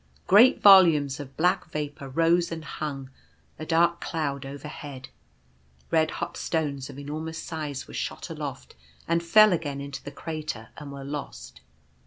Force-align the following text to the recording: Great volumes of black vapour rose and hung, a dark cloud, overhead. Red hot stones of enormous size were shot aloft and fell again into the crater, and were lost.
Great 0.25 0.59
volumes 0.63 1.19
of 1.19 1.37
black 1.37 1.69
vapour 1.69 2.09
rose 2.09 2.51
and 2.51 2.65
hung, 2.65 3.11
a 3.59 3.67
dark 3.67 4.01
cloud, 4.01 4.47
overhead. 4.47 5.09
Red 5.91 6.09
hot 6.09 6.35
stones 6.37 6.89
of 6.89 6.97
enormous 6.97 7.37
size 7.37 7.87
were 7.87 7.93
shot 7.93 8.31
aloft 8.31 8.73
and 9.07 9.21
fell 9.21 9.53
again 9.53 9.79
into 9.79 10.01
the 10.03 10.09
crater, 10.09 10.69
and 10.75 10.91
were 10.91 11.03
lost. 11.03 11.61